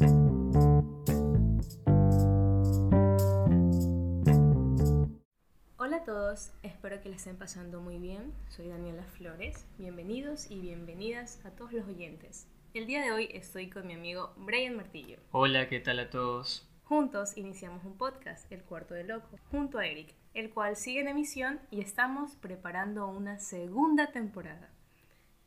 Hola 0.00 0.12
a 5.96 6.04
todos, 6.06 6.52
espero 6.62 7.02
que 7.02 7.10
les 7.10 7.18
estén 7.18 7.36
pasando 7.36 7.82
muy 7.82 7.98
bien. 7.98 8.32
Soy 8.48 8.68
Daniela 8.68 9.02
Flores. 9.02 9.66
Bienvenidos 9.76 10.50
y 10.50 10.58
bienvenidas 10.60 11.44
a 11.44 11.50
todos 11.50 11.74
los 11.74 11.86
oyentes. 11.86 12.46
El 12.72 12.86
día 12.86 13.02
de 13.02 13.12
hoy 13.12 13.28
estoy 13.32 13.68
con 13.68 13.86
mi 13.86 13.92
amigo 13.92 14.32
Brian 14.38 14.74
Martillo. 14.74 15.18
Hola, 15.32 15.68
¿qué 15.68 15.80
tal 15.80 15.98
a 15.98 16.08
todos? 16.08 16.66
Juntos 16.84 17.36
iniciamos 17.36 17.84
un 17.84 17.98
podcast, 17.98 18.50
El 18.50 18.62
Cuarto 18.62 18.94
de 18.94 19.04
Loco, 19.04 19.38
junto 19.50 19.78
a 19.78 19.86
Eric, 19.86 20.14
el 20.32 20.48
cual 20.48 20.76
sigue 20.76 21.00
en 21.00 21.08
emisión 21.08 21.60
y 21.70 21.82
estamos 21.82 22.36
preparando 22.36 23.06
una 23.06 23.38
segunda 23.38 24.12
temporada. 24.12 24.70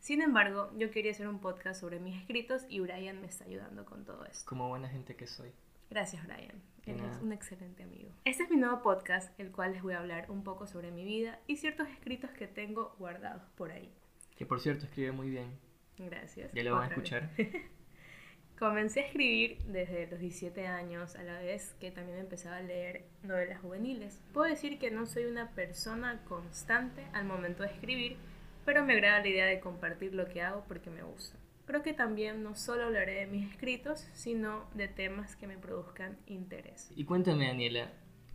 Sin 0.03 0.21
embargo, 0.21 0.69
yo 0.77 0.91
quería 0.91 1.11
hacer 1.11 1.29
un 1.29 1.39
podcast 1.39 1.79
sobre 1.79 1.97
mis 1.97 2.19
escritos 2.19 2.65
y 2.67 2.81
Brian 2.81 3.21
me 3.21 3.27
está 3.27 3.45
ayudando 3.45 3.85
con 3.85 4.03
todo 4.03 4.25
esto. 4.25 4.43
Como 4.45 4.67
buena 4.67 4.89
gente 4.89 5.15
que 5.15 5.27
soy. 5.27 5.49
Gracias, 5.89 6.27
Brian. 6.27 6.61
Eres 6.85 7.21
un 7.21 7.31
excelente 7.31 7.83
amigo. 7.83 8.11
Este 8.25 8.43
es 8.43 8.49
mi 8.49 8.57
nuevo 8.57 8.81
podcast, 8.81 9.39
el 9.39 9.53
cual 9.53 9.71
les 9.71 9.81
voy 9.81 9.93
a 9.93 9.99
hablar 9.99 10.29
un 10.29 10.43
poco 10.43 10.67
sobre 10.67 10.91
mi 10.91 11.05
vida 11.05 11.39
y 11.47 11.55
ciertos 11.55 11.87
escritos 11.87 12.31
que 12.31 12.47
tengo 12.47 12.97
guardados 12.99 13.43
por 13.55 13.71
ahí. 13.71 13.93
Que 14.35 14.45
por 14.45 14.59
cierto 14.59 14.83
escribe 14.83 15.13
muy 15.13 15.29
bien. 15.29 15.57
Gracias. 15.97 16.51
Ya 16.51 16.63
lo 16.63 16.73
van 16.73 16.83
a 16.83 16.87
escuchar. 16.87 17.29
Comencé 18.59 18.99
a 18.99 19.05
escribir 19.05 19.59
desde 19.67 20.07
los 20.07 20.19
17 20.19 20.67
años, 20.67 21.15
a 21.15 21.23
la 21.23 21.39
vez 21.39 21.75
que 21.79 21.91
también 21.91 22.17
empezaba 22.17 22.57
a 22.57 22.61
leer 22.61 23.05
novelas 23.21 23.61
juveniles. 23.61 24.21
Puedo 24.33 24.49
decir 24.49 24.79
que 24.79 24.91
no 24.91 25.05
soy 25.05 25.27
una 25.27 25.51
persona 25.51 26.25
constante 26.25 27.07
al 27.13 27.23
momento 27.23 27.63
de 27.63 27.69
escribir, 27.69 28.17
pero 28.65 28.83
me 28.85 28.93
agrada 28.93 29.19
la 29.19 29.27
idea 29.27 29.45
de 29.45 29.59
compartir 29.59 30.13
lo 30.13 30.27
que 30.27 30.41
hago 30.41 30.63
porque 30.67 30.89
me 30.89 31.03
gusta. 31.03 31.37
Creo 31.65 31.81
que 31.81 31.93
también 31.93 32.43
no 32.43 32.55
solo 32.55 32.83
hablaré 32.83 33.13
de 33.15 33.27
mis 33.27 33.51
escritos, 33.51 33.99
sino 34.13 34.69
de 34.73 34.87
temas 34.87 35.35
que 35.35 35.47
me 35.47 35.57
produzcan 35.57 36.17
interés. 36.27 36.91
Y 36.95 37.05
cuéntame, 37.05 37.47
Daniela, 37.47 37.91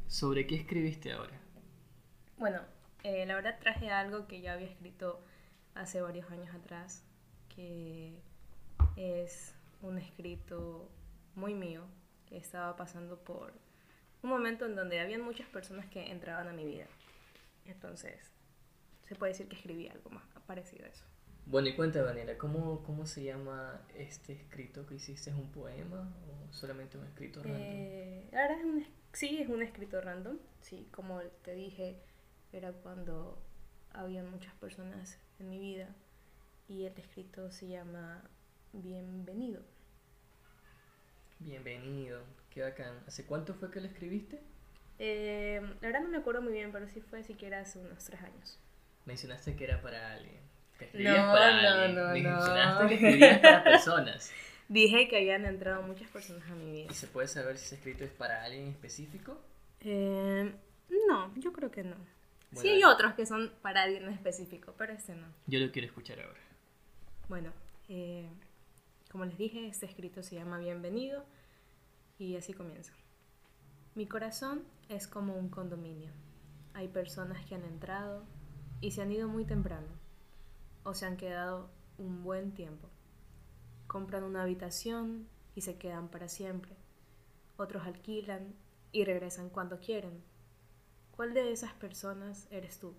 ¿sobre 0.06 0.47
qué 0.47 0.55
escribiste 0.55 1.12
ahora? 1.12 1.38
Bueno, 2.38 2.61
eh, 3.03 3.27
la 3.27 3.34
verdad 3.34 3.58
traje 3.61 3.91
algo 3.91 4.27
que 4.27 4.41
ya 4.41 4.55
había 4.55 4.69
escrito 4.69 5.20
hace 5.75 6.00
varios 6.00 6.31
años 6.31 6.55
atrás, 6.55 7.05
que 7.55 8.14
es 8.97 9.55
un 9.83 9.98
escrito 9.98 10.91
muy 11.34 11.55
mío, 11.55 11.84
que 12.27 12.36
estaba 12.36 12.77
pasando 12.77 13.19
por 13.19 13.53
un 14.22 14.31
momento 14.31 14.66
en 14.66 14.75
donde 14.75 15.00
habían 15.00 15.20
muchas 15.20 15.48
personas 15.48 15.86
que 15.86 16.10
entraban 16.10 16.48
a 16.48 16.53
mi 16.53 16.64
vida. 16.64 16.86
Entonces, 17.66 18.33
se 19.09 19.14
puede 19.14 19.33
decir 19.33 19.48
que 19.48 19.56
escribí 19.56 19.89
algo 19.89 20.11
más 20.11 20.25
parecido 20.47 20.84
a 20.84 20.89
eso. 20.89 21.05
Bueno, 21.47 21.69
y 21.69 21.75
cuéntame, 21.75 22.05
Daniela, 22.05 22.37
¿cómo, 22.37 22.83
cómo 22.83 23.06
se 23.06 23.25
llama 23.25 23.81
este 23.97 24.34
escrito 24.34 24.87
que 24.87 24.97
hiciste? 24.97 25.31
¿Es 25.31 25.37
un 25.37 25.50
poema 25.50 26.12
o 26.28 26.53
solamente 26.53 26.98
un 26.98 27.06
escrito 27.06 27.42
random? 27.42 27.62
Eh, 27.62 28.28
ahora 28.33 28.55
es 28.55 28.65
un, 28.65 28.87
sí, 29.15 29.41
es 29.41 29.48
un 29.48 29.62
escrito 29.62 29.98
random. 30.03 30.37
Sí, 30.61 30.87
como 30.91 31.23
te 31.42 31.55
dije, 31.55 31.97
era 32.53 32.73
cuando 32.73 33.39
habían 33.95 34.31
muchas 34.31 34.53
personas 34.56 35.19
en 35.39 35.48
mi 35.48 35.59
vida 35.59 35.89
y 36.69 36.84
el 36.84 36.93
escrito 36.98 37.50
se 37.50 37.67
llama 37.67 38.22
Bienvenido. 38.75 39.62
Bienvenido, 41.39 42.20
qué 42.50 42.61
bacán. 42.61 43.03
¿Hace 43.06 43.25
cuánto 43.25 43.55
fue 43.55 43.70
que 43.70 43.81
lo 43.81 43.87
escribiste? 43.87 44.43
Eh, 44.98 45.62
la 45.81 45.89
verdad 45.89 46.03
no 46.03 46.11
me 46.11 46.19
acuerdo 46.19 46.43
muy 46.43 46.53
bien, 46.53 46.72
pero 46.72 46.87
sí 46.89 47.00
fue 47.00 47.22
siquiera 47.22 47.61
hace 47.61 47.78
unos 47.78 48.05
tres 48.05 48.20
años. 48.20 48.59
Mencionaste 49.09 49.56
que 49.56 49.64
era 49.64 49.81
para 49.81 50.12
alguien. 50.12 50.37
Que 50.78 50.84
escribías 50.84 51.17
No, 51.27 51.33
para 51.33 51.62
no, 51.62 51.69
alguien. 51.69 51.95
no, 51.97 52.31
Mencionaste 52.31 52.83
no. 52.83 52.89
que 52.89 52.95
escribías 52.95 53.39
para 53.39 53.65
personas. 53.65 54.31
Dije 54.69 55.09
que 55.09 55.17
habían 55.17 55.47
entrado 55.47 55.83
muchas 55.83 56.11
personas 56.11 56.47
a 56.50 56.55
mi 56.55 56.70
vida. 56.70 56.89
¿Y 56.91 56.95
se 56.95 57.06
puede 57.06 57.27
saber 57.27 57.56
si 57.56 57.65
ese 57.65 57.75
escrito 57.77 58.05
es 58.05 58.11
para 58.11 58.45
alguien 58.45 58.65
en 58.65 58.69
específico? 58.73 59.41
Eh, 59.81 60.53
no, 61.09 61.34
yo 61.37 61.55
creo 61.55 61.70
que 61.70 61.84
no. 61.84 61.97
sí 61.97 62.56
Bueno, 62.56 62.70
hay 62.73 62.84
otros 62.84 63.15
que 63.15 63.25
son 63.25 63.50
para 63.62 63.83
alguien 63.84 64.05
en 64.05 64.12
específico, 64.12 64.75
pero 64.77 64.93
este 64.93 65.15
no. 65.15 65.27
Yo 65.47 65.59
lo 65.59 65.72
quiero 65.72 65.88
escuchar 65.88 66.21
ahora. 66.21 66.41
Bueno, 67.31 67.50
eh, 67.88 68.28
como 69.11 69.25
les 69.25 69.38
dije, 69.38 69.66
este 69.69 69.87
escrito 69.87 70.22
se 70.22 70.34
llama 70.34 70.59
Bienvenido 70.59 71.25
y 72.19 72.37
así 72.37 72.53
comienza. 72.53 72.93
Mi 73.94 74.06
corazón 74.06 74.65
es 74.91 75.09
como 75.09 75.34
un 75.34 75.49
condominio. 75.49 76.11
Hay 76.75 76.88
personas 76.88 77.43
que 77.47 77.55
han 77.55 77.65
entrado 77.65 78.22
y 78.81 78.93
se 78.93 79.03
han 79.03 79.12
ido 79.12 79.28
muy 79.28 79.44
temprano 79.44 79.89
o 80.84 80.94
se 80.94 81.06
han 81.06 81.16
quedado 81.16 81.71
un 81.99 82.22
buen 82.22 82.53
tiempo. 82.53 82.89
Compran 83.87 84.25
una 84.25 84.43
habitación 84.43 85.27
y 85.55 85.62
se 85.62 85.77
quedan 85.77 86.09
para 86.09 86.28
siempre. 86.28 86.77
Otros 87.56 87.87
alquilan 87.87 88.55
y 88.93 89.05
regresan 89.05 89.50
cuando 89.50 89.81
quieren. 89.81 90.22
¿Cuál 91.11 91.34
de 91.34 91.53
esas 91.53 91.72
personas 91.72 92.47
eres 92.50 92.78
tú? 92.78 92.94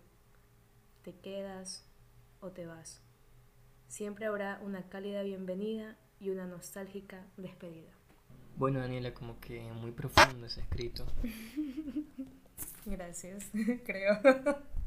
¿Te 1.04 1.16
quedas 1.16 1.86
o 2.42 2.50
te 2.50 2.66
vas? 2.66 3.02
Siempre 3.88 4.26
habrá 4.26 4.60
una 4.64 4.90
cálida 4.90 5.24
bienvenida 5.24 5.98
y 6.20 6.30
una 6.30 6.46
nostálgica 6.46 7.26
despedida. 7.38 7.92
Bueno, 8.58 8.80
Daniela, 8.80 9.14
como 9.14 9.40
que 9.40 9.62
muy 9.72 9.92
profundo 9.92 10.46
ese 10.46 10.62
escrito. 10.62 11.06
Gracias, 12.86 13.46
creo. 13.86 14.20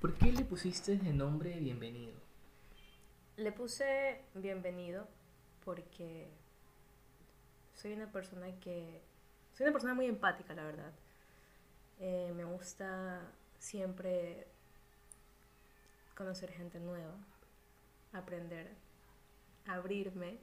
¿Por 0.00 0.14
qué 0.14 0.32
le 0.32 0.46
pusiste 0.46 0.96
de 0.96 1.12
nombre 1.12 1.60
Bienvenido? 1.60 2.18
Le 3.36 3.52
puse 3.52 4.22
bienvenido 4.32 5.06
porque 5.62 6.26
soy 7.74 7.92
una 7.92 8.10
persona 8.10 8.46
que... 8.60 9.02
Soy 9.52 9.64
una 9.64 9.72
persona 9.72 9.92
muy 9.92 10.06
empática, 10.06 10.54
la 10.54 10.64
verdad. 10.64 10.90
Eh, 11.98 12.32
me 12.34 12.44
gusta 12.44 13.20
siempre 13.58 14.46
conocer 16.16 16.50
gente 16.50 16.80
nueva, 16.80 17.14
aprender, 18.14 18.70
abrirme 19.66 20.38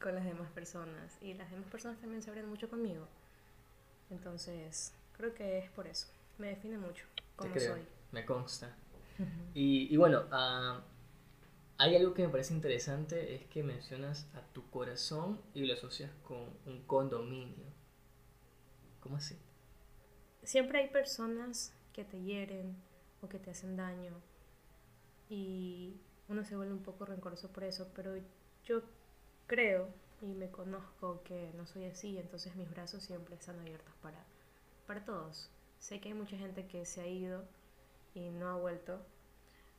con 0.00 0.14
las 0.14 0.24
demás 0.24 0.52
personas 0.52 1.18
y 1.20 1.34
las 1.34 1.50
demás 1.50 1.66
personas 1.68 1.98
también 1.98 2.22
se 2.22 2.30
abren 2.30 2.48
mucho 2.48 2.70
conmigo. 2.70 3.08
Entonces, 4.10 4.94
creo 5.16 5.34
que 5.34 5.58
es 5.58 5.70
por 5.70 5.88
eso. 5.88 6.06
Me 6.38 6.46
define 6.46 6.78
mucho 6.78 7.06
como 7.34 7.58
soy. 7.58 7.84
Me 8.12 8.24
consta. 8.24 8.76
Y, 9.54 9.92
y 9.92 9.96
bueno, 9.96 10.24
ah, 10.30 10.82
hay 11.78 11.96
algo 11.96 12.14
que 12.14 12.22
me 12.22 12.28
parece 12.28 12.54
interesante, 12.54 13.34
es 13.34 13.44
que 13.46 13.62
mencionas 13.62 14.28
a 14.34 14.40
tu 14.52 14.68
corazón 14.70 15.40
y 15.54 15.64
lo 15.64 15.74
asocias 15.74 16.10
con 16.22 16.48
un 16.66 16.82
condominio. 16.86 17.66
¿Cómo 19.00 19.16
así? 19.16 19.36
Siempre 20.44 20.80
hay 20.80 20.88
personas 20.88 21.74
que 21.92 22.04
te 22.04 22.22
hieren 22.22 22.76
o 23.20 23.28
que 23.28 23.38
te 23.38 23.50
hacen 23.50 23.76
daño 23.76 24.14
y 25.28 25.96
uno 26.28 26.44
se 26.44 26.56
vuelve 26.56 26.72
un 26.72 26.82
poco 26.82 27.04
rencoroso 27.04 27.48
por 27.50 27.64
eso, 27.64 27.90
pero 27.94 28.14
yo 28.64 28.82
creo 29.46 29.88
y 30.20 30.26
me 30.34 30.50
conozco 30.50 31.22
que 31.24 31.52
no 31.56 31.66
soy 31.66 31.86
así, 31.86 32.16
entonces 32.16 32.54
mis 32.54 32.70
brazos 32.70 33.02
siempre 33.02 33.34
están 33.34 33.58
abiertos 33.58 33.92
para, 34.00 34.24
para 34.86 35.04
todos. 35.04 35.50
Sé 35.78 36.00
que 36.00 36.10
hay 36.10 36.14
mucha 36.14 36.38
gente 36.38 36.66
que 36.66 36.86
se 36.86 37.00
ha 37.00 37.08
ido 37.08 37.44
y 38.14 38.30
no 38.30 38.48
ha 38.48 38.56
vuelto, 38.56 39.00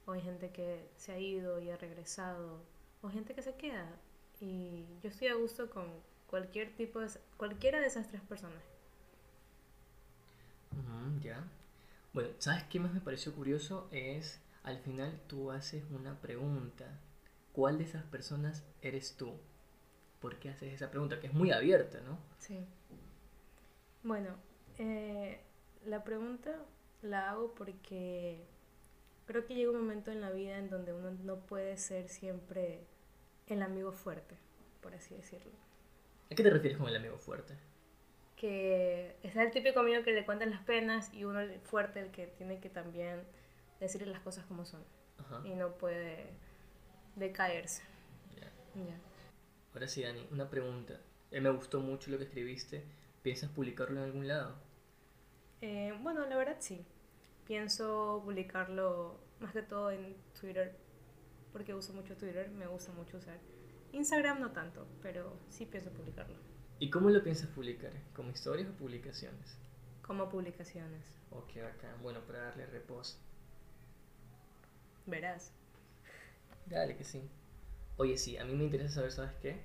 o 0.05 0.11
hay 0.11 0.21
gente 0.21 0.51
que 0.51 0.89
se 0.97 1.13
ha 1.13 1.19
ido 1.19 1.59
y 1.59 1.69
ha 1.69 1.77
regresado, 1.77 2.59
o 3.01 3.09
gente 3.09 3.33
que 3.33 3.41
se 3.41 3.55
queda. 3.55 3.87
Y 4.39 4.85
yo 5.01 5.09
estoy 5.09 5.27
a 5.27 5.35
gusto 5.35 5.69
con 5.69 5.85
cualquier 6.27 6.75
tipo 6.75 6.99
de, 6.99 7.09
cualquiera 7.37 7.79
de 7.79 7.87
esas 7.87 8.07
tres 8.07 8.21
personas. 8.21 8.61
Ya. 11.21 11.43
Bueno, 12.13 12.29
¿sabes 12.39 12.63
qué 12.65 12.79
más 12.79 12.93
me 12.93 12.99
pareció 12.99 13.33
curioso? 13.33 13.87
Es, 13.91 14.41
al 14.63 14.79
final 14.79 15.19
tú 15.27 15.51
haces 15.51 15.83
una 15.91 16.19
pregunta. 16.19 16.99
¿Cuál 17.53 17.77
de 17.77 17.85
esas 17.85 18.03
personas 18.03 18.63
eres 18.81 19.15
tú? 19.15 19.33
¿Por 20.19 20.37
qué 20.39 20.49
haces 20.49 20.73
esa 20.73 20.89
pregunta? 20.89 21.19
Que 21.19 21.27
es 21.27 21.33
muy 21.33 21.51
abierta, 21.51 22.01
¿no? 22.01 22.17
Sí. 22.39 22.65
Bueno, 24.03 24.35
eh, 24.77 25.39
la 25.85 26.03
pregunta 26.03 26.57
la 27.03 27.29
hago 27.31 27.53
porque 27.55 28.43
creo 29.25 29.45
que 29.45 29.55
llega 29.55 29.71
un 29.71 29.77
momento 29.79 30.11
en 30.11 30.21
la 30.21 30.31
vida 30.31 30.57
en 30.57 30.69
donde 30.69 30.93
uno 30.93 31.11
no 31.11 31.37
puede 31.45 31.77
ser 31.77 32.09
siempre 32.09 32.85
el 33.47 33.61
amigo 33.61 33.91
fuerte, 33.91 34.35
por 34.81 34.93
así 34.95 35.15
decirlo. 35.15 35.51
¿A 36.31 36.35
qué 36.35 36.43
te 36.43 36.49
refieres 36.49 36.77
con 36.79 36.87
el 36.89 36.95
amigo 36.95 37.17
fuerte? 37.17 37.55
Que 38.35 39.15
es 39.23 39.35
el 39.35 39.51
típico 39.51 39.79
amigo 39.79 40.03
que 40.03 40.11
le 40.11 40.25
cuentan 40.25 40.49
las 40.49 40.61
penas 40.63 41.13
y 41.13 41.23
uno 41.23 41.39
el 41.41 41.59
fuerte 41.61 41.99
el 42.01 42.11
que 42.11 42.27
tiene 42.27 42.59
que 42.59 42.69
también 42.69 43.23
decirle 43.79 44.07
las 44.07 44.21
cosas 44.21 44.45
como 44.45 44.65
son 44.65 44.83
Ajá. 45.17 45.41
y 45.45 45.55
no 45.55 45.73
puede 45.77 46.27
decaerse. 47.15 47.83
ya. 48.35 48.51
Ya. 48.83 48.97
Ahora 49.73 49.87
sí, 49.87 50.03
Dani, 50.03 50.27
una 50.31 50.49
pregunta. 50.49 50.99
Eh, 51.31 51.41
me 51.41 51.49
gustó 51.49 51.79
mucho 51.79 52.11
lo 52.11 52.17
que 52.17 52.25
escribiste. 52.25 52.83
¿Piensas 53.21 53.49
publicarlo 53.49 53.97
en 53.99 54.05
algún 54.05 54.27
lado? 54.27 54.55
Eh, 55.61 55.93
bueno, 56.01 56.25
la 56.27 56.35
verdad 56.35 56.57
sí. 56.59 56.85
Pienso 57.45 58.21
publicarlo 58.23 59.19
más 59.39 59.53
que 59.53 59.61
todo 59.61 59.91
en 59.91 60.15
Twitter, 60.39 60.75
porque 61.51 61.73
uso 61.73 61.93
mucho 61.93 62.15
Twitter, 62.15 62.49
me 62.51 62.67
gusta 62.67 62.91
mucho 62.93 63.17
usar. 63.17 63.37
Instagram 63.91 64.39
no 64.39 64.51
tanto, 64.51 64.87
pero 65.01 65.37
sí 65.49 65.65
pienso 65.65 65.91
publicarlo. 65.91 66.35
¿Y 66.79 66.89
cómo 66.89 67.09
lo 67.09 67.23
piensas 67.23 67.49
publicar? 67.49 67.91
¿Como 68.15 68.31
historias 68.31 68.69
o 68.69 68.73
publicaciones? 68.73 69.57
Como 70.01 70.29
publicaciones. 70.29 71.05
Ok, 71.31 71.57
acá. 71.57 71.95
Bueno, 72.01 72.21
para 72.21 72.39
darle 72.39 72.65
reposo. 72.65 73.17
Verás. 75.05 75.51
Dale 76.65 76.95
que 76.97 77.03
sí. 77.03 77.21
Oye, 77.97 78.17
sí, 78.17 78.37
a 78.37 78.45
mí 78.45 78.53
me 78.55 78.63
interesa 78.63 78.95
saber, 78.95 79.11
¿sabes 79.11 79.33
qué? 79.41 79.61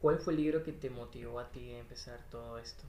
¿Cuál 0.00 0.18
fue 0.18 0.32
el 0.34 0.40
libro 0.40 0.62
que 0.62 0.72
te 0.72 0.90
motivó 0.90 1.38
a 1.38 1.50
ti 1.50 1.72
a 1.72 1.78
empezar 1.78 2.20
todo 2.30 2.58
esto? 2.58 2.84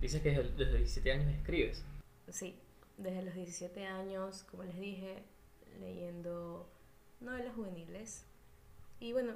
Dices 0.00 0.22
que 0.22 0.30
desde, 0.30 0.64
los 0.64 0.78
17 0.78 1.12
años 1.12 1.34
escribes. 1.34 1.84
Sí, 2.28 2.58
desde 3.00 3.22
los 3.22 3.34
17 3.34 3.86
años, 3.86 4.44
como 4.50 4.64
les 4.64 4.78
dije, 4.78 5.22
leyendo 5.80 6.68
novelas 7.20 7.54
juveniles. 7.54 8.26
Y 8.98 9.12
bueno, 9.12 9.34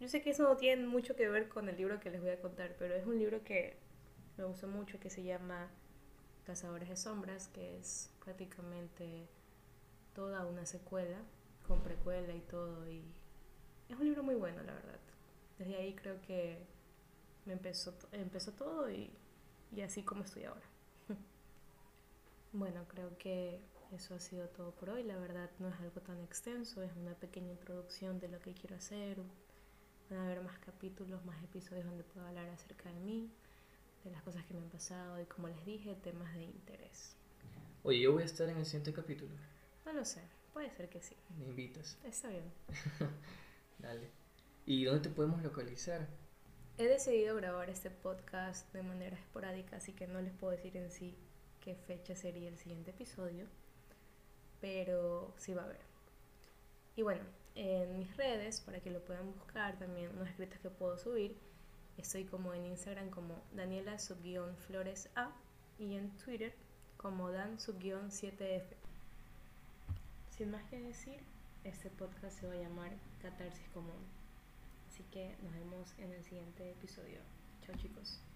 yo 0.00 0.08
sé 0.08 0.22
que 0.22 0.30
eso 0.30 0.44
no 0.44 0.56
tiene 0.56 0.86
mucho 0.86 1.14
que 1.14 1.28
ver 1.28 1.48
con 1.48 1.68
el 1.68 1.76
libro 1.76 2.00
que 2.00 2.10
les 2.10 2.20
voy 2.20 2.30
a 2.30 2.40
contar, 2.40 2.74
pero 2.78 2.94
es 2.94 3.06
un 3.06 3.18
libro 3.18 3.44
que 3.44 3.76
me 4.36 4.44
gustó 4.44 4.66
mucho 4.66 4.98
que 4.98 5.10
se 5.10 5.22
llama 5.22 5.70
Cazadores 6.44 6.88
de 6.88 6.96
Sombras, 6.96 7.48
que 7.48 7.78
es 7.78 8.10
prácticamente 8.24 9.28
toda 10.14 10.46
una 10.46 10.64
secuela, 10.66 11.18
con 11.66 11.82
precuela 11.82 12.34
y 12.34 12.40
todo. 12.40 12.88
Y 12.88 13.04
es 13.88 13.96
un 13.98 14.06
libro 14.06 14.22
muy 14.22 14.34
bueno, 14.34 14.62
la 14.62 14.72
verdad. 14.72 14.98
Desde 15.58 15.76
ahí 15.76 15.94
creo 15.94 16.20
que 16.22 16.66
me 17.44 17.52
empezó, 17.52 17.94
empezó 18.12 18.52
todo 18.52 18.90
y, 18.90 19.10
y 19.70 19.82
así 19.82 20.02
como 20.02 20.24
estoy 20.24 20.44
ahora. 20.44 20.71
Bueno, 22.52 22.86
creo 22.88 23.16
que 23.18 23.60
eso 23.92 24.14
ha 24.14 24.20
sido 24.20 24.48
todo 24.48 24.72
por 24.74 24.90
hoy. 24.90 25.02
La 25.02 25.18
verdad 25.18 25.50
no 25.58 25.68
es 25.68 25.74
algo 25.80 26.00
tan 26.00 26.20
extenso, 26.20 26.82
es 26.82 26.92
una 26.96 27.14
pequeña 27.14 27.50
introducción 27.50 28.18
de 28.20 28.28
lo 28.28 28.40
que 28.40 28.54
quiero 28.54 28.76
hacer. 28.76 29.18
Van 30.10 30.18
a 30.20 30.24
haber 30.26 30.42
más 30.42 30.58
capítulos, 30.58 31.24
más 31.24 31.42
episodios 31.42 31.84
donde 31.84 32.04
puedo 32.04 32.26
hablar 32.26 32.48
acerca 32.50 32.90
de 32.90 33.00
mí, 33.00 33.30
de 34.04 34.10
las 34.10 34.22
cosas 34.22 34.44
que 34.44 34.54
me 34.54 34.60
han 34.60 34.68
pasado 34.68 35.20
y 35.20 35.24
como 35.24 35.48
les 35.48 35.64
dije, 35.64 35.94
temas 35.94 36.34
de 36.34 36.44
interés. 36.44 37.16
Oye, 37.82 38.00
yo 38.00 38.12
voy 38.12 38.22
a 38.22 38.26
estar 38.26 38.48
en 38.48 38.58
el 38.58 38.66
siguiente 38.66 38.92
capítulo. 38.92 39.34
No 39.86 39.92
lo 39.92 40.04
sé, 40.04 40.20
puede 40.52 40.70
ser 40.70 40.88
que 40.88 41.00
sí. 41.00 41.16
Me 41.38 41.46
invitas. 41.46 41.98
Está 42.04 42.28
bien. 42.28 42.44
Dale. 43.78 44.10
¿Y 44.66 44.84
dónde 44.84 45.08
te 45.08 45.14
podemos 45.14 45.42
localizar? 45.42 46.06
He 46.78 46.84
decidido 46.84 47.34
grabar 47.36 47.68
este 47.68 47.90
podcast 47.90 48.72
de 48.72 48.82
manera 48.82 49.16
esporádica, 49.16 49.76
así 49.76 49.92
que 49.92 50.06
no 50.06 50.20
les 50.20 50.32
puedo 50.32 50.52
decir 50.52 50.76
en 50.76 50.90
sí 50.90 51.16
qué 51.62 51.74
fecha 51.74 52.14
sería 52.14 52.48
el 52.48 52.58
siguiente 52.58 52.90
episodio, 52.90 53.46
pero 54.60 55.32
sí 55.38 55.54
va 55.54 55.62
a 55.62 55.66
haber. 55.66 55.80
Y 56.96 57.02
bueno, 57.02 57.24
en 57.54 57.98
mis 57.98 58.16
redes, 58.16 58.60
para 58.60 58.80
que 58.80 58.90
lo 58.90 59.00
puedan 59.04 59.32
buscar, 59.32 59.78
también 59.78 60.10
unos 60.10 60.28
escritos 60.28 60.58
que 60.58 60.70
puedo 60.70 60.98
subir, 60.98 61.36
estoy 61.96 62.24
como 62.24 62.52
en 62.52 62.66
Instagram 62.66 63.10
como 63.10 63.42
Daniela 63.52 63.96
Flores 64.66 65.08
A 65.14 65.30
y 65.78 65.94
en 65.94 66.10
Twitter 66.18 66.54
como 66.96 67.30
Dan 67.30 67.58
7F. 67.58 68.64
Sin 70.30 70.50
más 70.50 70.64
que 70.64 70.80
decir, 70.80 71.20
este 71.64 71.90
podcast 71.90 72.38
se 72.38 72.46
va 72.46 72.54
a 72.54 72.56
llamar 72.56 72.92
Catarsis 73.20 73.68
Común. 73.70 74.06
Así 74.88 75.04
que 75.04 75.36
nos 75.42 75.52
vemos 75.54 75.94
en 75.98 76.12
el 76.12 76.24
siguiente 76.24 76.70
episodio. 76.70 77.20
Chao 77.64 77.76
chicos. 77.76 78.31